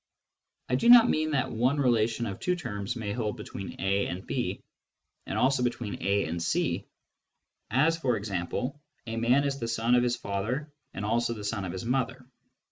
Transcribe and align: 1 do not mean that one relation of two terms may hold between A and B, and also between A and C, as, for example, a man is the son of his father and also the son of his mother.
1 0.69 0.79
do 0.79 0.89
not 0.89 1.07
mean 1.11 1.29
that 1.29 1.51
one 1.51 1.77
relation 1.79 2.25
of 2.25 2.39
two 2.39 2.55
terms 2.55 2.95
may 2.95 3.11
hold 3.13 3.37
between 3.37 3.79
A 3.79 4.07
and 4.07 4.25
B, 4.25 4.63
and 5.27 5.37
also 5.37 5.61
between 5.61 6.01
A 6.01 6.25
and 6.25 6.41
C, 6.41 6.87
as, 7.69 7.99
for 7.99 8.17
example, 8.17 8.81
a 9.05 9.15
man 9.15 9.43
is 9.43 9.59
the 9.59 9.67
son 9.67 9.93
of 9.93 10.01
his 10.01 10.15
father 10.15 10.73
and 10.95 11.05
also 11.05 11.33
the 11.35 11.43
son 11.43 11.65
of 11.65 11.71
his 11.71 11.85
mother. 11.85 12.25